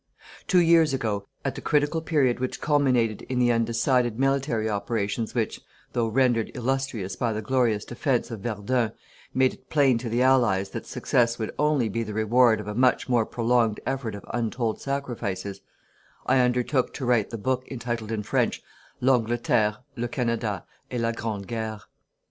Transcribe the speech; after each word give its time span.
Two 0.47 0.61
years 0.61 0.95
ago, 0.95 1.27
at 1.45 1.53
the 1.53 1.61
critical 1.61 2.01
period 2.01 2.39
which 2.39 2.59
culminated 2.59 3.21
in 3.29 3.37
the 3.37 3.51
undecided 3.51 4.17
military 4.17 4.67
operations 4.67 5.35
which, 5.35 5.61
though 5.93 6.07
rendered 6.07 6.49
illustrious 6.57 7.15
by 7.15 7.31
the 7.31 7.41
glorious 7.43 7.85
defence 7.85 8.31
of 8.31 8.39
Verdun, 8.39 8.93
made 9.35 9.53
it 9.53 9.69
plain 9.69 9.99
to 9.99 10.09
the 10.09 10.23
Allies 10.23 10.71
that 10.71 10.87
success 10.87 11.37
would 11.37 11.53
only 11.59 11.87
be 11.87 12.01
the 12.01 12.15
reward 12.15 12.59
of 12.59 12.67
a 12.67 12.73
much 12.73 13.07
more 13.07 13.27
prolonged 13.27 13.79
effort 13.85 14.15
of 14.15 14.25
untold 14.33 14.81
sacrifices, 14.81 15.61
I 16.25 16.39
undertook 16.39 16.95
to 16.95 17.05
write 17.05 17.29
the 17.29 17.37
book 17.37 17.67
entitled 17.69 18.11
in 18.11 18.23
French: 18.23 18.63
"L'Angleterre, 19.01 19.83
le 19.95 20.07
Canada 20.07 20.65
et 20.89 20.99
la 20.99 21.11
Grande 21.11 21.47
Guerre." 21.47 21.81